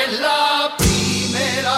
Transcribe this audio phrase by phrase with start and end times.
[0.00, 1.76] que es la primera.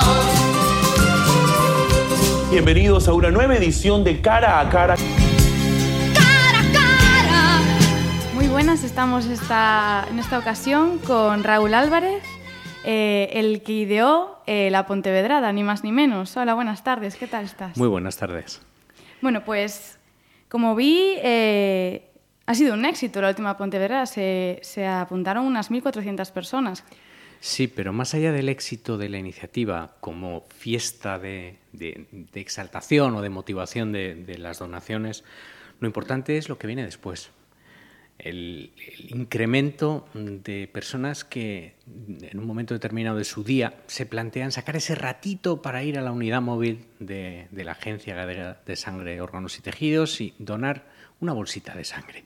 [2.50, 4.94] Bienvenidos a una nueva edición de Cara a Cara.
[6.14, 7.60] cara a cara.
[8.34, 12.22] Muy buenas, estamos esta, en esta ocasión con Raúl Álvarez,
[12.84, 16.36] eh, el que ideó eh, la Pontevedrada, ni más ni menos.
[16.36, 17.76] Hola, buenas tardes, ¿qué tal estás?
[17.76, 18.60] Muy buenas tardes.
[19.20, 19.98] Bueno, pues
[20.48, 22.08] como vi, eh,
[22.46, 26.84] ha sido un éxito la última Pontevedra, se, se apuntaron unas 1.400 personas.
[27.44, 31.58] Sí, pero más allá del éxito de la iniciativa como fiesta de,
[32.34, 35.24] exaltación o de motivación de, las donaciones,
[35.80, 37.32] lo importante es lo que viene después.
[38.20, 38.70] El,
[39.08, 41.74] incremento de personas que
[42.20, 46.02] en un momento determinado de su día se plantean sacar ese ratito para ir a
[46.02, 50.84] la unidad móvil de, la Agencia de Sangre, Órganos y Tejidos y donar
[51.18, 52.22] una bolsita de sangre.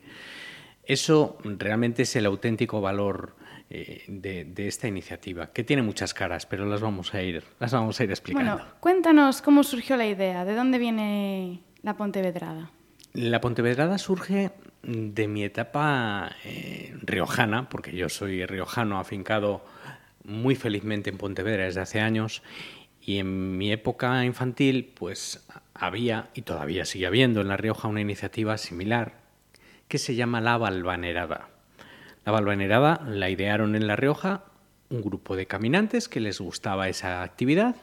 [0.84, 6.46] Eso realmente es el auténtico valor eh, de, de esta iniciativa, que tiene muchas caras,
[6.46, 8.52] pero las vamos a ir, las vamos a ir explicando.
[8.52, 12.70] Bueno, cuéntanos cómo surgió la idea, de dónde viene la Pontevedrada.
[13.12, 19.64] La Pontevedrada surge de mi etapa eh, riojana, porque yo soy riojano afincado
[20.22, 22.42] muy felizmente en Pontevedra desde hace años,
[23.00, 28.00] y en mi época infantil, pues había, y todavía sigue habiendo en La Rioja, una
[28.00, 29.14] iniciativa similar
[29.88, 31.48] que se llama La Balvanerada.
[32.26, 34.42] La Balvanerada la idearon en La Rioja
[34.90, 37.76] un grupo de caminantes que les gustaba esa actividad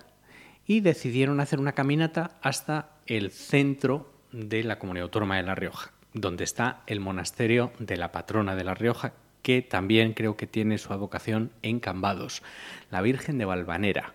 [0.67, 5.93] y decidieron hacer una caminata hasta el centro de la comunidad autónoma de La Rioja,
[6.13, 9.13] donde está el monasterio de la patrona de La Rioja,
[9.43, 12.43] que también creo que tiene su advocación en Cambados,
[12.91, 14.13] la Virgen de Valvanera.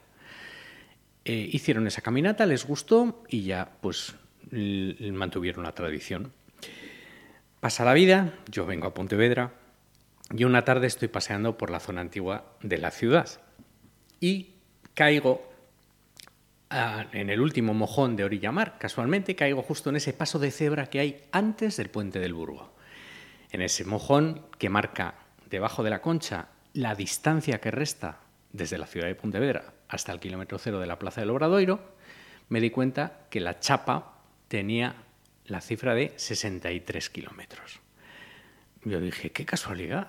[1.25, 4.15] Eh, hicieron esa caminata, les gustó y ya pues
[4.51, 6.33] mantuvieron la tradición.
[7.61, 9.53] Pasa la vida, yo vengo a Pontevedra
[10.35, 13.29] y una tarde estoy paseando por la zona antigua de la ciudad
[14.21, 14.55] y
[14.95, 15.49] caigo
[16.71, 20.87] ah, en el último mojón de Orillamar, casualmente caigo justo en ese paso de cebra
[20.87, 22.73] que hay antes del puente del Burgo.
[23.51, 25.15] En ese mojón que marca
[25.49, 28.21] debajo de la concha la distancia que resta
[28.53, 31.81] desde la ciudad de Pontevedra hasta el kilómetro cero de la Plaza del Obradoiro,
[32.51, 34.97] me di cuenta que la chapa tenía
[35.47, 37.81] la cifra de 63 kilómetros.
[38.85, 40.09] Yo dije, qué casualidad.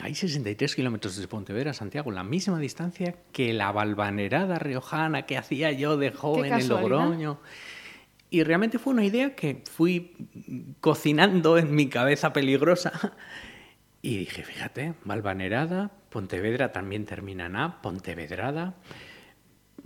[0.00, 5.36] Hay 63 kilómetros desde Pontevedra a Santiago, la misma distancia que la balvanerada riojana que
[5.36, 6.68] hacía yo de joven en.
[6.68, 7.40] Logroño.
[8.30, 10.16] Y realmente fue una idea que fui
[10.80, 13.14] cocinando en mi cabeza peligrosa.
[14.02, 18.74] Y dije, fíjate, Valvanerada, Pontevedra también termina en A, Pontevedrada.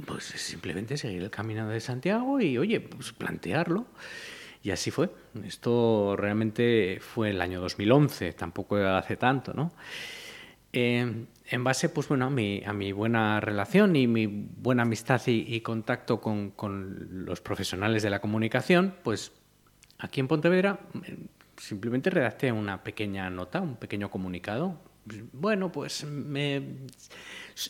[0.07, 3.87] Pues es simplemente seguir el camino de Santiago y, oye, pues plantearlo.
[4.69, 5.09] Y así fue.
[5.47, 9.73] Esto realmente fue el año 2011, tampoco hace tanto, ¿no?
[10.75, 15.63] Eh, en base, pues bueno, a mi, buena relación y mi buena amistad y, y
[15.63, 19.33] contacto con, con los profesionales de la comunicación, pues
[20.01, 21.17] aquí en Pontevedra eh,
[21.57, 24.79] simplemente redacté una pequeña nota, un pequeño comunicado.
[25.33, 26.57] Bueno, pues me,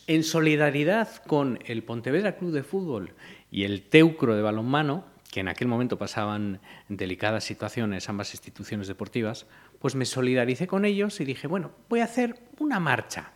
[0.05, 3.13] en solidaridad con el Pontevedra Club de Fútbol
[3.51, 9.45] y el Teucro de balonmano, que en aquel momento pasaban delicadas situaciones ambas instituciones deportivas,
[9.79, 13.33] pues me solidaricé con ellos y dije, bueno, voy a hacer una marcha.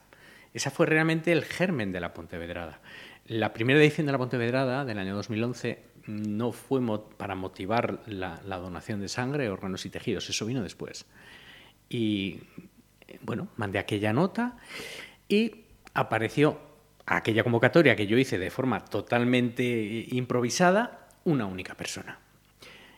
[0.54, 2.80] Esa fue realmente el germen de la Pontevedrada.
[3.28, 6.82] La primera edición de la Pontevedrada del año 2011 no fue
[7.18, 11.06] para motivar la, donación de sangre, órganos y tejidos, eso vino después.
[11.90, 12.42] Y
[13.22, 14.58] bueno, mandé aquella nota
[15.28, 16.60] y apareció
[17.06, 22.20] aquella convocatoria que yo hice de forma totalmente improvisada, una única persona.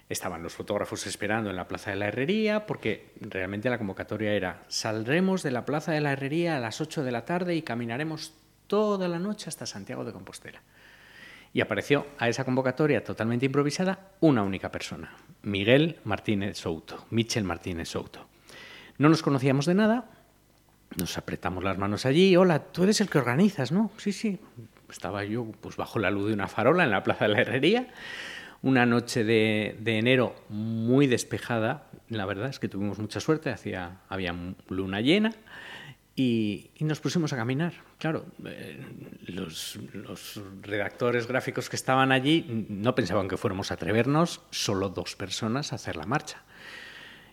[0.08, 4.64] Estaban los fotógrafos esperando en la Plaza de la Herrería porque realmente la convocatoria era
[4.68, 8.34] saldremos de la Plaza de la Herrería a las 8 de la tarde y caminaremos
[8.68, 10.62] toda la noche hasta Santiago de Compostela.
[11.54, 17.90] Y apareció a esa convocatoria totalmente improvisada una única persona, Miguel Martínez Souto, Michel Martínez
[17.90, 18.28] Souto.
[18.98, 20.06] No nos conocíamos de nada,
[20.98, 23.92] nos apretamos las manos allí, hola, tú eres el que organizas, ¿no?
[23.98, 24.40] Sí, sí.
[24.90, 27.88] Estaba yo pues bajo la luz de una farola en la Plaza de la Herrería,
[28.62, 34.36] una noche de, enero muy despejada, la verdad es que tuvimos mucha suerte, hacía, había
[34.70, 35.32] luna llena
[36.16, 37.74] y, y nos pusimos a caminar.
[38.00, 38.84] Claro, eh,
[39.28, 45.16] los, los redactores gráficos que estaban allí no pensaban que fuéramos a atrevernos, solo dos
[45.16, 46.44] personas, a hacer la marcha.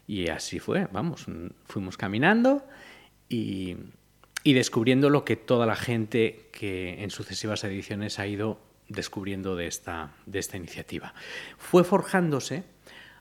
[0.07, 1.27] Y así fue, vamos,
[1.65, 2.67] fuimos caminando
[3.29, 3.77] y,
[4.45, 9.67] y descubriendo lo que toda la gente que en sucesivas ediciones ha ido descubriendo de
[9.67, 11.15] esta, de esta iniciativa.
[11.59, 12.65] Fue forjándose,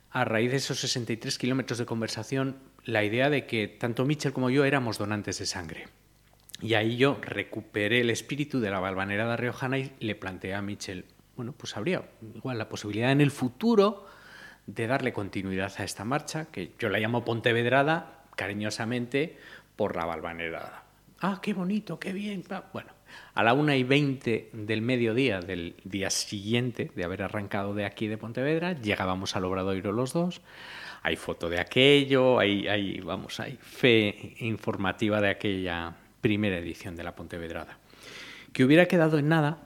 [0.10, 4.50] a raíz de esos 63 kilómetros de conversación, la idea de que tanto Mitchell como
[4.50, 5.88] yo éramos donantes de sangre.
[6.62, 11.06] Y ahí yo recuperé el espíritu de la balvanerada riojana y le planteé a Michel,
[11.36, 12.04] bueno, pues habría
[12.36, 14.06] igual la posibilidad en el futuro
[14.68, 19.38] de darle continuidad a esta marcha, que yo la llamo Pontevedrada cariñosamente
[19.76, 20.84] por la balvanerada.
[21.24, 22.44] Ah, qué bonito, qué bien.
[22.74, 22.90] Bueno,
[23.36, 28.08] a la una y veinte del mediodía del día siguiente de haber arrancado de aquí
[28.08, 30.42] de Pontevedra, llegábamos al Obradoiro los dos.
[31.04, 37.04] Hay foto de aquello, hay, hay, vamos, hay fe informativa de aquella primera edición de
[37.04, 37.78] la Pontevedrada.
[38.52, 39.60] Que hubiera quedado en nada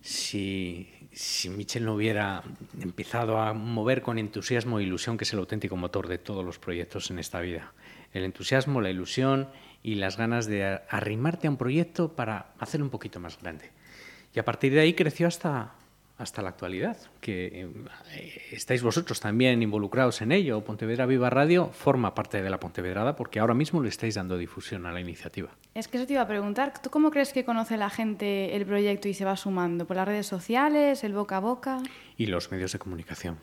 [0.00, 2.44] si, si Michel no hubiera
[2.80, 6.60] empezado a mover con entusiasmo e ilusión, que es el auténtico motor de todos los
[6.60, 7.72] proyectos en esta vida.
[8.12, 9.48] El entusiasmo, la ilusión
[9.82, 13.70] y las ganas de arrimarte a un proyecto para hacerlo un poquito más grande.
[14.34, 15.72] Y a partir de ahí creció hasta,
[16.18, 17.68] hasta la actualidad, que
[18.14, 20.62] eh, estáis vosotros también involucrados en ello.
[20.64, 24.86] Pontevedra Viva Radio forma parte de la Pontevedrada porque ahora mismo le estáis dando difusión
[24.86, 25.50] a la iniciativa.
[25.74, 28.64] Es que eso te iba a preguntar, ¿tú cómo crees que conoce la gente el
[28.64, 29.86] proyecto y se va sumando?
[29.86, 31.82] ¿Por las redes sociales, el boca a boca?
[32.16, 33.38] Y los medios de comunicación.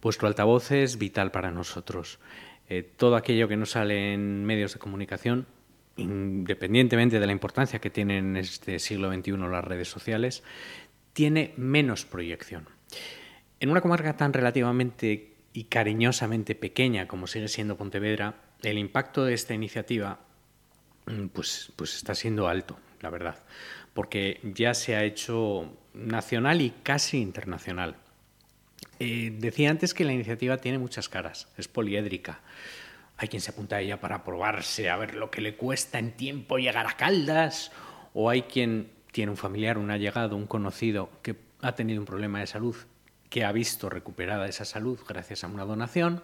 [0.00, 2.18] Vuestro altavoz es vital para nosotros.
[2.68, 5.46] Eh, todo aquello que no sale en medios de comunicación
[5.96, 10.42] independientemente de la importancia que tienen en este siglo XXI las redes sociales,
[11.12, 12.68] tiene menos proyección.
[13.60, 19.32] En una comarca tan relativamente y cariñosamente pequeña como sigue siendo Pontevedra, el impacto de
[19.32, 20.20] esta iniciativa
[21.06, 23.42] mm, pues, pues está siendo alto, la verdad,
[23.94, 27.96] porque ya se ha hecho nacional y casi internacional.
[28.98, 32.40] Eh, decía antes que la iniciativa tiene muchas caras, es poliédrica.
[33.18, 36.12] Hay quien se apunta a ella para probarse, a ver lo que le cuesta en
[36.12, 37.72] tiempo llegar a Caldas,
[38.12, 42.40] o hay quien tiene un familiar, un allegado, un conocido que ha tenido un problema
[42.40, 42.76] de salud,
[43.30, 46.22] que ha visto recuperada esa salud gracias a una donación.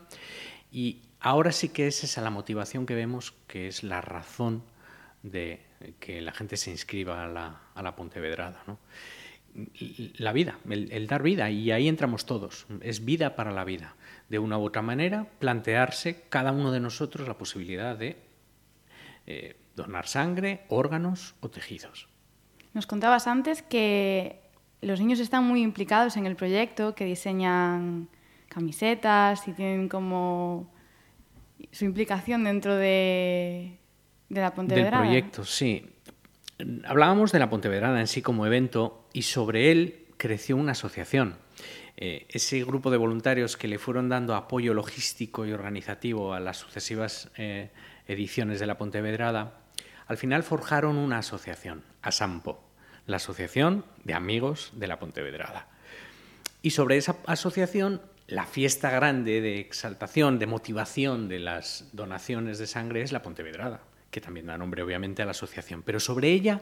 [0.70, 4.62] Y ahora sí que es esa la motivación que vemos, que es la razón
[5.22, 5.64] de
[6.00, 8.62] que la gente se inscriba a la, a la Pontevedrada.
[8.66, 8.78] ¿no?
[10.16, 13.96] La vida, el dar vida, y ahí entramos todos, es vida para la vida
[14.30, 18.16] de una u otra manera, plantearse cada uno de nosotros la posibilidad de
[19.26, 22.08] eh, donar sangre, órganos o tejidos.
[22.72, 24.40] Nos contabas antes que
[24.80, 28.08] los niños están muy implicados en el proyecto, que diseñan
[28.48, 30.72] camisetas y tienen como
[31.70, 33.78] su implicación dentro de,
[34.30, 35.02] de la Pontevedrada.
[35.02, 35.86] Del proyecto, sí.
[36.84, 41.36] Hablábamos de la Pontevedrada en sí como evento y sobre él creció una asociación
[41.96, 46.56] eh, ese grupo de voluntarios que le fueron dando apoyo logístico y organizativo a las
[46.56, 47.70] sucesivas eh,
[48.06, 49.60] ediciones de la Pontevedrada,
[50.06, 52.62] al final forjaron una asociación, ASAMPO,
[53.06, 55.68] la Asociación de Amigos de la Pontevedrada.
[56.62, 62.66] Y sobre esa asociación, la fiesta grande de exaltación, de motivación de las donaciones de
[62.66, 63.80] sangre es la Pontevedrada,
[64.12, 65.82] que también da nombre obviamente a la asociación.
[65.82, 66.60] Pero sobre ella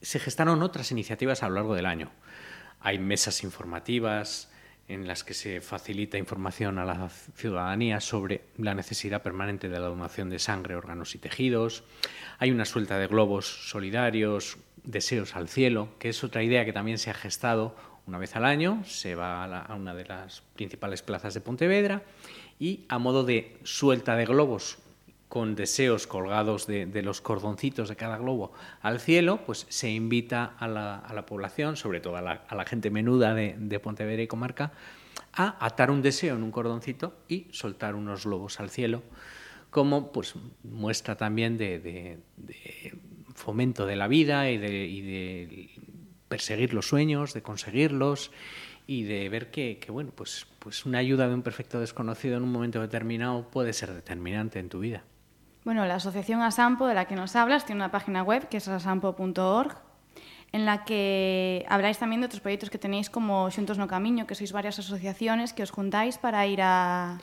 [0.00, 2.12] se gestaron otras iniciativas a lo largo del año.
[2.80, 4.52] Hay mesas informativas
[4.86, 9.88] en las que se facilita información a la ciudadanía sobre la necesidad permanente de la
[9.88, 11.82] donación de sangre, órganos y tejidos.
[12.38, 16.98] Hay una suelta de globos solidarios, deseos al cielo, que es otra idea que también
[16.98, 17.74] se ha gestado
[18.06, 18.84] una vez al año.
[18.84, 22.02] Se va a, una de las principales plazas de Pontevedra
[22.60, 24.78] y a modo de suelta de globos
[25.28, 30.68] con deseos colgados de, los cordoncitos de cada globo al cielo, pues se invita a
[30.68, 34.72] la, población, sobre todo a la, gente menuda de, Pontevedra y comarca,
[35.32, 39.02] a atar un deseo en un cordoncito y soltar unos globos al cielo,
[39.70, 42.18] como pues muestra también de,
[43.34, 45.70] fomento de la vida y de,
[46.28, 48.30] perseguir los sueños, de conseguirlos
[48.86, 52.42] y de ver que, que, bueno, pues, pues una ayuda de un perfecto desconocido en
[52.42, 55.04] un momento determinado puede ser determinante en tu vida.
[55.66, 58.68] Bueno, la asociación Asampo de la que nos hablas tiene una página web que es
[58.68, 59.76] asampo.org
[60.52, 64.36] en la que habláis también de otros proyectos que tenéis como Xuntos no Camiño, que
[64.36, 67.18] sois varias asociaciones que os juntáis para ir a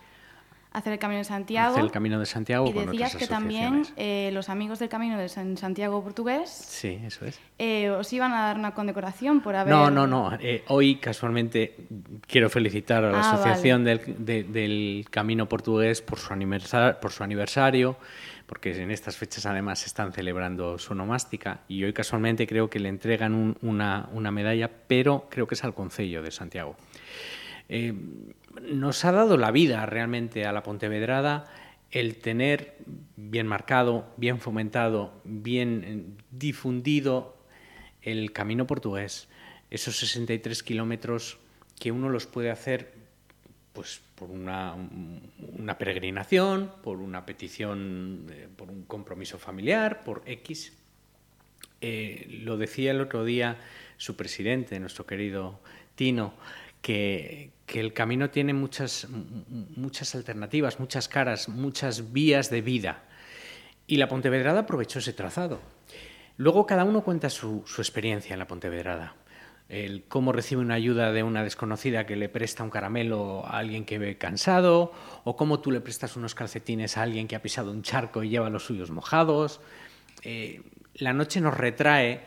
[0.74, 1.72] hacer el Camino de Santiago.
[1.72, 2.68] Hacer el Camino de Santiago.
[2.68, 6.50] Y decías que también eh, los amigos del Camino de Santiago portugués.
[6.50, 7.40] Sí, eso es.
[7.60, 9.74] Eh, os iban a dar una condecoración por haber.
[9.74, 10.34] No, no, no.
[10.42, 11.78] Eh, hoy casualmente
[12.28, 14.02] quiero felicitar a la ah, asociación del,
[14.52, 16.34] del, Camino portugués por su
[17.00, 17.96] por su aniversario
[18.46, 22.80] porque en estas fechas además se están celebrando su nomástica y hoy casualmente creo que
[22.80, 26.76] le entregan una, una, medalla, pero creo que es al Concello de Santiago.
[27.70, 27.94] Eh,
[28.62, 31.46] nos ha dado la vida realmente a la Pontevedrada
[31.92, 32.78] el tener
[33.16, 37.38] bien marcado, bien fomentado, bien eh, difundido
[38.02, 39.30] el camino portugués,
[39.70, 41.38] esos 63 kilómetros
[41.80, 43.03] que uno los puede hacer
[43.74, 44.78] pues por una,
[45.78, 50.74] peregrinación, por una petición, por un compromiso familiar, por X,
[51.86, 53.58] Eh, lo decía el otro día
[53.98, 55.60] su presidente, nuestro querido
[55.96, 56.34] Tino,
[56.82, 59.06] que, que, el camino tiene muchas,
[59.76, 63.04] muchas alternativas, muchas caras, muchas vías de vida.
[63.86, 65.60] Y la Pontevedrada aprovechó ese trazado.
[66.38, 69.16] Luego cada uno cuenta su, su experiencia en la Pontevedrada
[69.70, 73.86] el cómo recibe una ayuda de una desconocida que le presta un caramelo a alguien
[73.86, 74.94] que ve cansado,
[75.24, 78.30] o cómo tú le prestas unos calcetines a alguien que ha pisado un charco y
[78.30, 79.62] lleva los suyos mojados.
[80.24, 80.62] Eh,
[80.96, 82.22] la noche nos retrae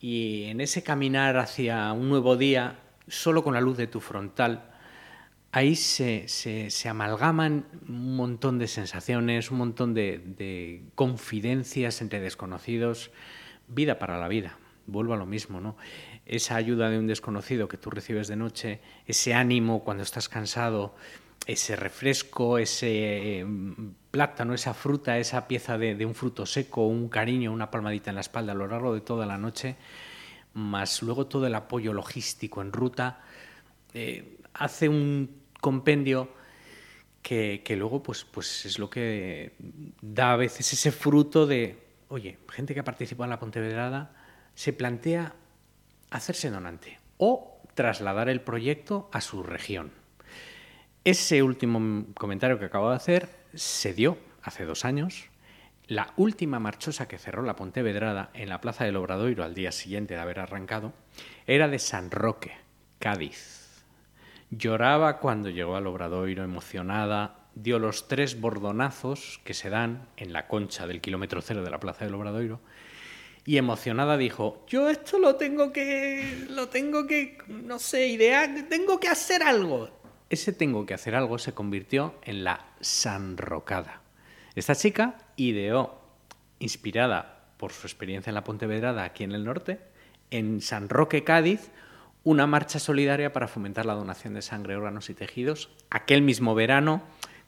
[0.00, 4.70] y en ese caminar hacia un nuevo día, solo con la luz de tu frontal,
[5.50, 6.26] ahí se,
[6.88, 13.10] amalgaman un montón de sensaciones, un montón de, de confidencias entre desconocidos,
[13.68, 14.58] vida para la vida.
[14.86, 15.76] Vuelvo a lo mismo, ¿no?
[16.26, 20.94] Esa ayuda de un desconocido que tú recibes de noche, ese ánimo cuando estás cansado,
[21.46, 23.46] ese refresco, ese eh,
[24.10, 28.22] plátano, esa fruta, esa pieza de, un fruto seco, un cariño, una palmadita en la
[28.22, 29.76] espalda a lo largo de toda la noche,
[30.54, 33.20] más luego todo el apoyo logístico en ruta,
[33.92, 36.30] eh, hace un compendio
[37.20, 39.54] que, luego pues, pues es lo que
[40.02, 41.78] da a veces ese fruto de,
[42.08, 44.14] oye, gente que ha participado en la Pontevedrada
[44.54, 45.34] se plantea
[46.14, 49.90] hacerse donante o trasladar el proyecto a su región.
[51.02, 55.28] Ese último comentario que acabo de hacer se dio hace dos años.
[55.86, 60.14] La última marchosa que cerró la Pontevedrada en la Plaza del Obradoiro al día siguiente
[60.14, 60.94] de haber arrancado
[61.46, 62.52] era de San Roque,
[63.00, 63.84] Cádiz.
[64.50, 70.46] Lloraba cuando llegó al Obradoiro emocionada, dio los tres bordonazos que se dan en la
[70.46, 72.60] concha del kilómetro cero de la Plaza del Obradoiro
[73.46, 78.98] y emocionada dijo, yo esto lo tengo que, lo tengo que, no sé, idear, tengo
[78.98, 79.90] que hacer algo.
[80.30, 84.00] Ese tengo que hacer algo se convirtió en la Sanrocada.
[84.54, 86.00] Esta chica ideó,
[86.58, 89.80] inspirada por su experiencia en la Pontevedrada aquí en el norte,
[90.30, 91.70] en San Roque, Cádiz,
[92.24, 95.68] una marcha solidaria para fomentar la donación de sangre, órganos y tejidos.
[95.90, 97.02] Aquel mismo verano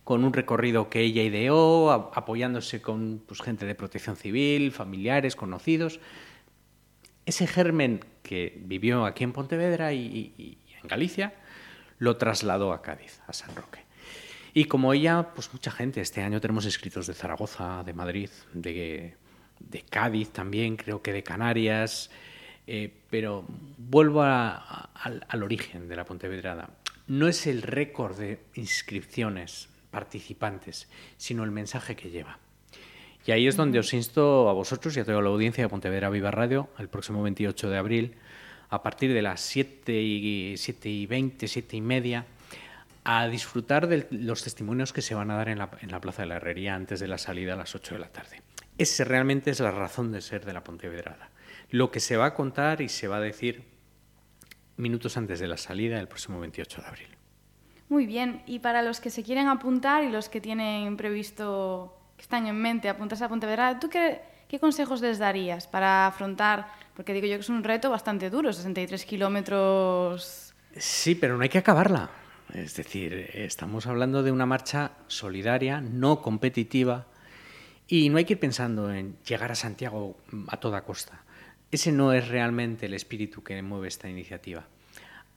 [0.07, 5.99] con un recorrido que ella ideó, apoyándose con pues, gente de protección civil, familiares, conocidos.
[7.25, 11.35] Ese germen que vivió aquí en Pontevedra y, en Galicia,
[11.99, 13.81] lo trasladó a Cádiz, a San Roque.
[14.55, 19.17] Y como ella, pues mucha gente, este año tenemos escritos de Zaragoza, de Madrid, de,
[19.91, 22.13] Cádiz también, creo que de Canarias,
[22.69, 23.45] eh, pero
[23.77, 26.71] vuelvo al origen de la Pontevedrada.
[27.09, 32.39] No es el récord de inscripciones participantes, sino el mensaje que lleva.
[33.25, 36.11] Y ahí es donde os insto a vosotros y a toda la audiencia de Pontevedra
[36.11, 38.15] Viva Radio el próximo 28 de abril,
[38.69, 42.27] a partir de las 7 y, 7 y 20, 7 y media,
[43.05, 46.23] a disfrutar de los testimonios que se van a dar en la, en la Plaza
[46.23, 48.43] de la Herrería antes de la salida a las 8 de la tarde.
[48.77, 51.31] Ese realmente es la razón de ser de la Pontevedrada.
[51.71, 53.65] Lo que se va a contar y se va a decir
[54.77, 57.16] minutos antes de la salida el próximo 28 de abril.
[57.89, 62.23] Muy bien, y para los que se quieren apuntar y los que tienen previsto, que
[62.23, 64.23] están en mente apuntarse a Pontevedra, ¿tú qué,
[64.59, 66.67] consejos les darías para afrontar?
[66.95, 70.55] Porque digo yo que es un reto bastante duro, 63 kilómetros.
[70.77, 72.11] Sí, pero no hay que acabarla.
[72.53, 77.07] Es decir, estamos hablando de una marcha solidaria, no competitiva,
[77.87, 80.17] y no hay que ir pensando en llegar a Santiago
[80.49, 81.23] a toda costa.
[81.71, 84.67] Ese no es realmente el espíritu que mueve esta iniciativa.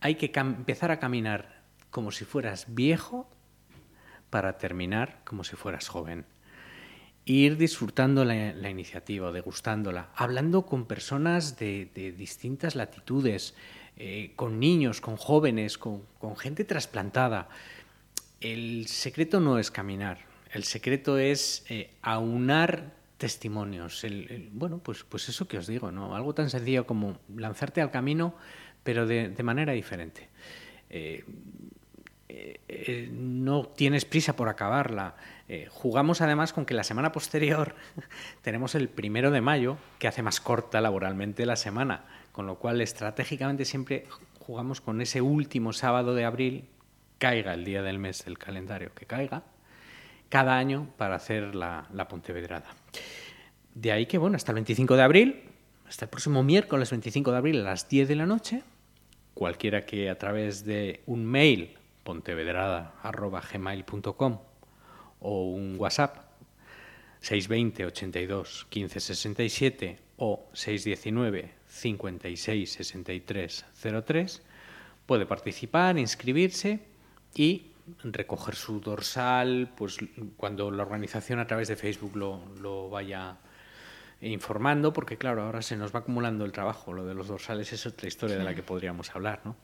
[0.02, 1.59] Hay que empezar a caminar
[1.92, 3.30] como si fueras viejo
[4.30, 6.26] para terminar como si fueras joven.
[7.26, 13.54] Ir disfrutando la, iniciativa, degustándola, hablando con personas de, distintas latitudes,
[13.98, 16.04] eh, con niños, con jóvenes, con,
[16.38, 17.50] gente trasplantada.
[18.42, 20.20] El secreto no es caminar,
[20.52, 24.04] el secreto es eh, aunar testimonios.
[24.54, 26.16] bueno, pues, pues eso que os digo, ¿no?
[26.16, 28.34] Algo tan sencillo como lanzarte al camino,
[28.82, 30.30] pero de, manera diferente.
[30.90, 31.24] Eh,
[32.32, 35.16] eh, eh, no tienes prisa por acabarla.
[35.48, 37.74] Eh, jugamos además con que la semana posterior
[38.44, 42.82] tenemos el primero de mayo, que hace más corta laboralmente la semana, con lo cual
[42.82, 44.06] estratégicamente siempre
[44.38, 46.70] jugamos con ese último sábado de abril,
[47.18, 49.42] caiga el día del mes del calendario que caiga,
[50.30, 52.70] cada año para hacer la, la Pontevedrada.
[53.74, 55.44] De ahí que, bueno, hasta el 25 de abril,
[55.88, 58.62] hasta el próximo miércoles 25 de abril a las 10 de la noche,
[59.34, 61.79] cualquiera que a través de un mail
[62.10, 64.40] pontevedrada.gmail.com
[65.20, 66.18] o un WhatsApp
[67.22, 73.66] 620 82 15 67 o 619 56 63
[74.06, 74.42] 03
[75.06, 76.80] puede participar, inscribirse
[77.36, 77.74] y
[78.04, 80.00] recoger su dorsal pues
[80.36, 83.38] cuando la organización a través de Facebook lo, lo vaya
[84.22, 87.86] informando, porque claro, ahora se nos va acumulando el trabajo, lo de los dorsales es
[87.86, 89.56] otra historia de la que podríamos hablar, ¿no?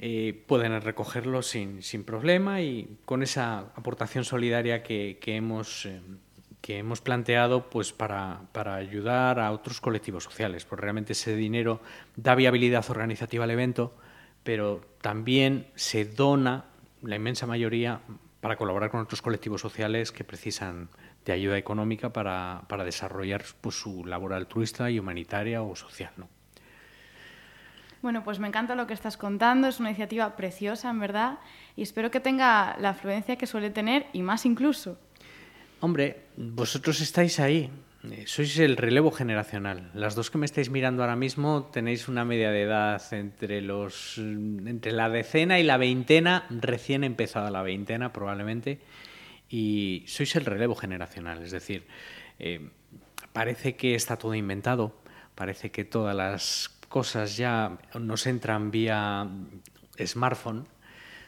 [0.00, 6.00] Eh, pueden recogerlo sin, sin, problema y con esa aportación solidaria que, que hemos, eh,
[6.60, 10.64] que hemos planteado pues para, para, ayudar a otros colectivos sociales.
[10.64, 11.80] Pues realmente ese dinero
[12.14, 13.96] da viabilidad organizativa al evento,
[14.44, 16.66] pero también se dona
[17.02, 18.00] la inmensa mayoría
[18.40, 20.90] para colaborar con otros colectivos sociales que precisan
[21.24, 26.12] de ayuda económica para, para desarrollar pues, su labor altruista y humanitaria o social.
[26.16, 26.28] ¿no?
[28.00, 31.38] Bueno, pues me encanta lo que estás contando, es una iniciativa preciosa, en verdad,
[31.74, 34.98] y espero que tenga la afluencia que suele tener y más incluso.
[35.80, 37.70] Hombre, vosotros estáis ahí,
[38.04, 39.90] eh, sois el relevo generacional.
[39.94, 44.92] Las dos que me estáis mirando ahora mismo tenéis una media de edad entre entre
[44.92, 48.78] la decena y la veintena, recién empezada la veintena probablemente,
[49.50, 51.42] y sois el relevo generacional.
[51.42, 51.86] Es decir,
[52.38, 52.70] eh,
[53.32, 54.94] parece que está todo inventado,
[55.34, 59.28] parece que todas las cosas ya nos entran vía
[60.04, 60.66] smartphone,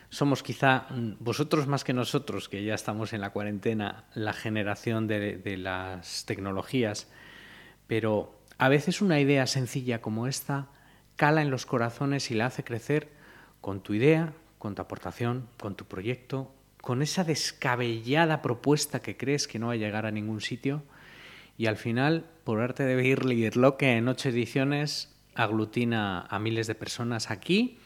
[0.08, 0.86] somos quizá
[1.20, 6.24] vosotros más que nosotros, que ya estamos en la cuarentena, la generación de, de, las
[6.26, 7.08] tecnologías,
[7.86, 10.68] pero a veces una idea sencilla como esta
[11.14, 13.08] cala en los corazones y la hace crecer
[13.60, 19.46] con tu idea, con tu aportación, con tu proyecto, con esa descabellada propuesta que crees
[19.46, 20.82] que no va a llegar a ningún sitio
[21.60, 26.74] y al final, por arte de lo que en ocho ediciones aglutina a miles de
[26.74, 27.78] personas aquí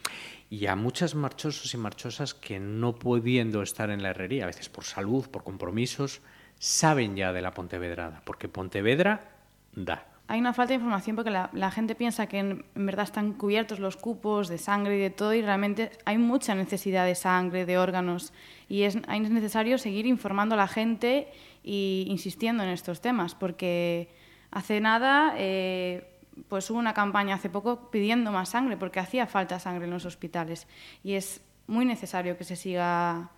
[0.50, 4.68] y a muchas marchosos y marchosas que no pudiendo estar en la herrería, a veces
[4.68, 6.20] por salud, por compromisos,
[6.58, 9.32] saben ya de la Pontevedrada, porque Pontevedra
[9.74, 10.06] da.
[10.26, 13.78] Hay una falta de información porque la, gente piensa que en, en, verdad están cubiertos
[13.78, 17.76] los cupos de sangre y de todo y realmente hay mucha necesidad de sangre, de
[17.76, 18.32] órganos
[18.66, 21.28] y es, es necesario seguir informando a la gente
[21.62, 24.08] e insistiendo en estos temas porque
[24.50, 25.34] hace nada...
[25.36, 26.10] Eh,
[26.48, 30.04] pues hubo una campaña hace poco pidiendo más sangre porque hacía falta sangre en los
[30.04, 30.66] hospitales
[31.02, 33.30] y es muy necesario que se siga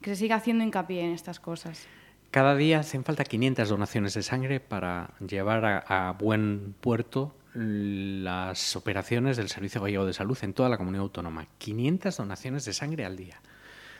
[0.00, 1.86] que se siga haciendo hincapié en estas cosas.
[2.30, 8.76] Cada día hacen falta 500 donaciones de sangre para llevar a, a buen puerto las
[8.76, 11.46] operaciones del Servicio Gallego de Salud en toda la comunidad autónoma.
[11.58, 13.40] 500 donaciones de sangre al día.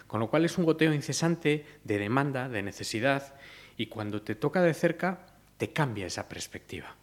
[0.07, 3.35] Con lo cual es un goteo incesante de demanda, de necesidad,
[3.77, 6.97] y cuando te toca de cerca, te cambia esa perspectiva.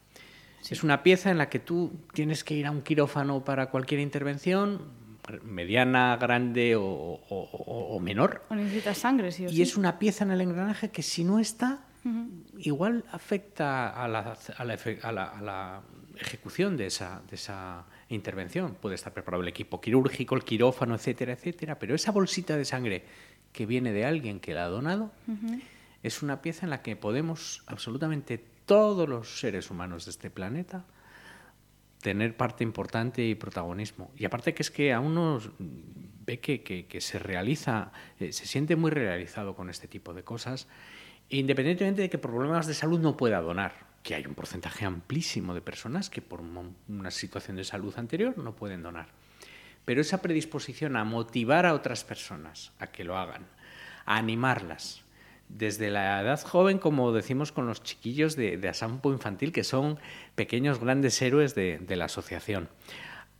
[0.60, 0.74] Sí.
[0.74, 4.00] Es una pieza en la que tú tienes que ir a un quirófano para cualquier
[4.00, 4.80] intervención,
[5.42, 8.42] mediana, grande o, o, o menor.
[8.48, 9.62] O necesitas sangre, sí o y sí.
[9.62, 12.28] es una pieza en el engranaje que si no está, uh -huh.
[12.58, 15.82] igual afecta a la, a, la, a, la, a la,
[16.20, 18.74] ejecución de esa, de esa intervención.
[18.74, 23.04] Puede estar preparado el equipo quirúrgico, el quirófano, etcétera, etcétera, pero esa bolsita de sangre
[23.52, 25.62] que viene de alguien que la ha donado uh -huh.
[26.02, 30.84] es una pieza en la que podemos absolutamente todos los seres humanos de este planeta
[32.02, 34.12] tener parte importante y protagonismo.
[34.16, 38.90] Y aparte que es que a uno ve que, se realiza, eh, se siente muy
[38.90, 40.68] realizado con este tipo de cosas,
[41.30, 45.54] independientemente de que por problemas de salud no pueda donar, que hay un porcentaje amplísimo
[45.54, 49.08] de personas que por una situación de salud anterior no pueden donar.
[49.86, 53.46] Pero esa predisposición a motivar a otras personas a que lo hagan,
[54.04, 55.02] a animarlas,
[55.48, 59.98] desde la edad joven, como decimos con los chiquillos de, de Asampo Infantil, que son
[60.34, 62.68] pequeños grandes héroes de, de la asociación.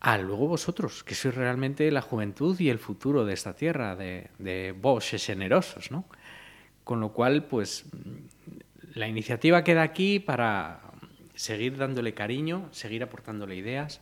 [0.01, 4.31] A luego vosotros, que sois realmente la juventud y el futuro de esta tierra, de,
[4.38, 6.05] de Bosch generosos, ¿no?
[6.85, 7.85] Con lo cual, pues,
[8.94, 10.81] la iniciativa queda aquí para
[11.35, 14.01] seguir dándole cariño, seguir aportándole ideas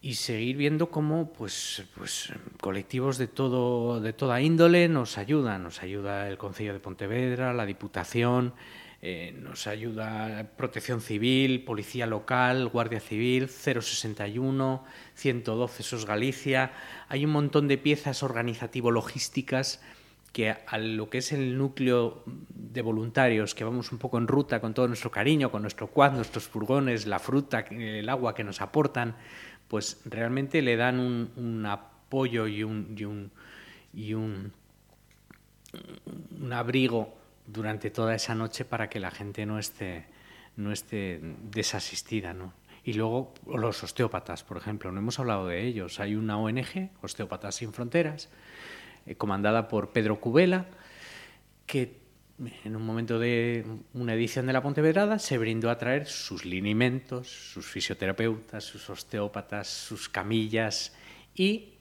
[0.00, 5.62] y seguir viendo cómo pues, pues, colectivos de, todo, de toda índole nos ayudan.
[5.62, 8.54] Nos ayuda el Consejo de Pontevedra, la Diputación,
[9.00, 14.84] eh, nos ayuda Protección Civil, Policía Local, Guardia Civil, 061,
[15.14, 16.72] 112 SOS Galicia.
[17.08, 19.80] Hay un montón de piezas organizativo-logísticas
[20.32, 24.60] que a lo que es el núcleo de voluntarios, que vamos un poco en ruta
[24.60, 28.60] con todo nuestro cariño, con nuestro quad, nuestros furgones, la fruta, el agua que nos
[28.60, 29.16] aportan,
[29.68, 33.30] pues realmente le dan un, apoyo y un, y un,
[33.94, 34.52] y un,
[36.40, 37.14] un abrigo
[37.46, 40.06] durante toda esa noche para que la gente no esté,
[40.56, 42.32] no esté desasistida.
[42.32, 42.52] ¿no?
[42.84, 46.00] Y luego los osteópatas, por ejemplo, no hemos hablado de ellos.
[46.00, 48.30] Hay una ONG, Osteópatas Sin Fronteras,
[49.06, 50.66] eh, comandada por Pedro Cubela,
[51.66, 52.07] que
[52.64, 57.28] en un momento de una edición de la Pontevedrada se brindó a traer sus linimentos,
[57.28, 60.94] sus fisioterapeutas, sus osteópatas, sus camillas
[61.34, 61.74] y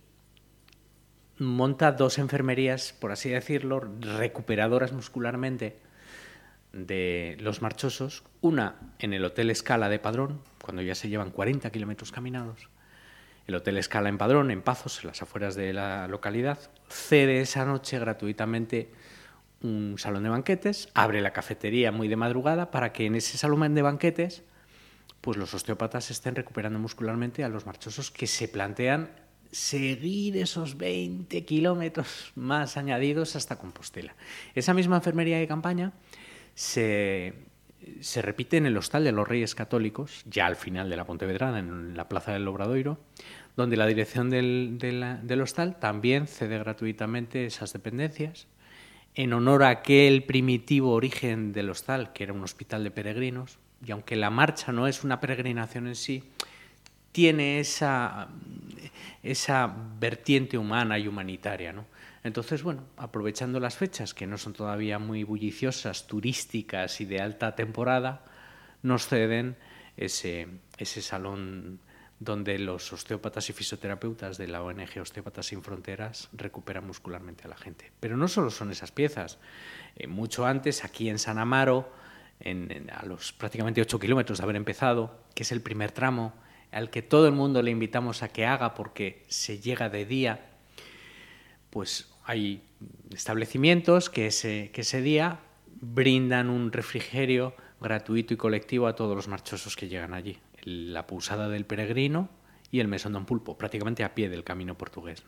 [1.37, 5.77] monta dos enfermerías, por así decirlo, recuperadoras muscularmente
[6.73, 11.69] de los marchosos, una en el Hotel Escala de Padrón, cuando ya se llevan 40
[11.71, 12.69] kilómetros caminados.
[13.45, 17.65] El Hotel Escala en Padrón, en Pazos, en las afueras de la localidad, cede esa
[17.65, 18.91] noche gratuitamente
[19.61, 23.73] un salón de banquetes, abre la cafetería muy de madrugada para que en ese salón
[23.73, 24.43] de banquetes
[25.21, 29.09] pues los osteópatas estén recuperando muscularmente a los marchosos que se plantean
[29.51, 34.15] seguir esos 20 kilómetros más añadidos hasta Compostela.
[34.55, 35.93] Esa misma enfermería de campaña
[36.53, 37.33] se,
[37.99, 41.59] se repite en el Hostal de los Reyes Católicos, ya al final de la Pontevedrana,
[41.59, 42.99] en la Plaza del Obradoiro,
[43.55, 48.47] donde la dirección del, del hostal también cede gratuitamente esas dependencias
[49.17, 53.91] en honor a aquel primitivo origen del hostal, que era un hospital de peregrinos, y
[53.91, 56.23] aunque la marcha no es una peregrinación en sí,
[57.11, 58.27] tiene esa,
[59.23, 61.73] esa vertiente humana y humanitaria.
[61.73, 61.85] ¿no?
[62.23, 67.55] Entonces, bueno, aprovechando las fechas, que no son todavía muy bulliciosas, turísticas y de alta
[67.55, 68.23] temporada,
[68.83, 69.57] nos ceden
[69.97, 71.79] ese, ese salón
[72.19, 77.57] donde los osteópatas y fisioterapeutas de la ONG Osteópatas Sin Fronteras recuperan muscularmente a la
[77.57, 77.91] gente.
[77.99, 79.37] Pero no solo son esas piezas.
[79.95, 81.91] Eh, mucho antes, aquí en San Amaro,
[82.91, 86.33] a los prácticamente 8 kilómetros de haber empezado, que es el primer tramo,
[86.71, 90.45] al que todo el mundo le invitamos a que haga porque se llega de día,
[91.69, 92.61] pues hay
[93.11, 95.39] establecimientos que ese, que ese día
[95.79, 100.39] brindan un refrigerio gratuito y colectivo a todos los marchosos que llegan allí.
[100.67, 102.27] La Pusada del Peregrino
[102.71, 105.23] y el Mesón Don Pulpo, prácticamente a pie del camino portugués.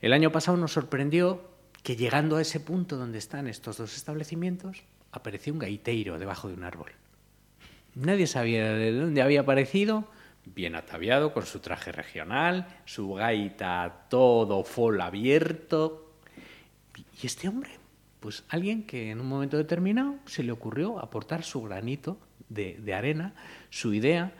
[0.00, 1.42] El año pasado nos sorprendió
[1.82, 6.54] que llegando a ese punto donde están estos dos establecimientos, apareció un gaiteiro debajo de
[6.54, 6.92] un árbol.
[7.94, 10.08] Nadie sabía de dónde había aparecido,
[10.46, 16.14] bien ataviado, con su traje regional, su gaita todo fol abierto.
[17.22, 17.72] ¿Y este hombre?
[18.20, 22.16] Pues alguien que en un momento determinado se le ocurrió aportar su granito
[22.50, 23.32] de, arena,
[23.70, 24.32] su idea,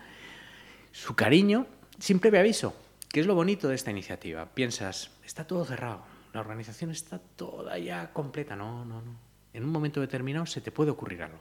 [0.93, 1.67] su cariño,
[1.99, 2.77] sin previo aviso.
[3.09, 4.47] ¿Qué es lo bonito de esta iniciativa?
[4.47, 8.55] Piensas, está todo cerrado, la organización está toda ya completa.
[8.55, 9.17] No, no, no.
[9.53, 11.41] En un momento determinado se te puede ocurrir algo.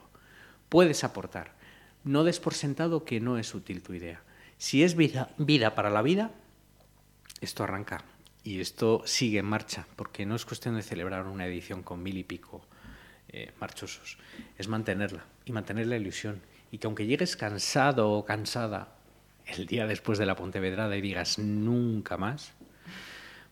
[0.69, 1.53] Puedes aportar.
[2.03, 4.21] No des por sentado que no es útil tu idea.
[4.57, 6.31] Si es vida, para la vida,
[7.39, 8.03] esto arranca
[8.43, 12.17] y esto sigue en marcha, porque no es cuestión de celebrar una edición con mil
[12.17, 12.61] y pico
[13.29, 14.17] eh, marchosos,
[14.57, 16.41] es mantenerla y mantener la ilusión.
[16.71, 18.95] Y que aunque llegues cansado o cansada
[19.47, 22.53] el día después de la Pontevedrada y digas nunca más,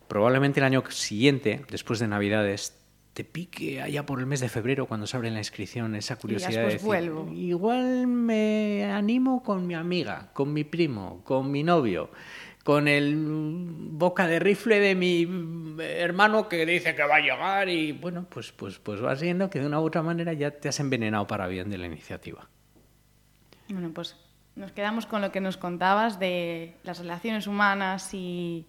[0.07, 2.77] probablemente el año siguiente, después de Navidades,
[3.17, 6.61] te pique allá por el mes de febrero cuando se abre la inscripción esa curiosidad
[6.61, 7.31] de decir, vuelvo.
[7.33, 12.11] igual me animo con mi amiga, con mi primo, con mi novio,
[12.63, 15.27] con el boca de rifle de mi
[15.79, 19.61] hermano que dice que va a llegar y bueno, pues pues pues va siendo que
[19.61, 22.47] de una u otra manera ya te has envenenado para bien de la iniciativa.
[23.69, 24.15] Bueno, pues
[24.55, 28.65] nos quedamos con lo que nos contabas de las relaciones humanas y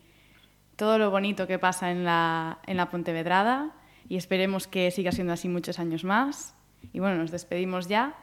[0.77, 3.73] todo lo bonito que pasa en la, en la Pontevedrada
[4.09, 6.55] y esperemos que siga siendo así muchos años más.
[6.93, 8.15] Y bueno, nos despedimos ya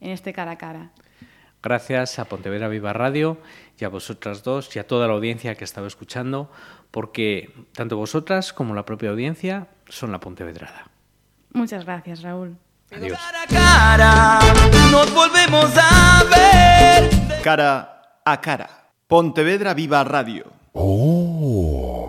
[0.00, 0.90] en este cara a cara.
[1.62, 3.38] Gracias a Pontevedra Viva Radio
[3.78, 6.50] y a vosotras dos y a toda la audiencia que ha estado escuchando,
[6.90, 10.88] porque tanto vosotras como la propia audiencia son la Pontevedrada.
[11.52, 12.56] Muchas gracias, Raúl.
[12.90, 13.18] Adiós.
[13.18, 14.38] Cara a cara,
[14.90, 17.40] nos volvemos a ver.
[17.42, 17.88] Cara
[18.24, 18.68] a cara.
[19.06, 20.46] Pontevedra Viva Radio.
[20.74, 22.07] Oh.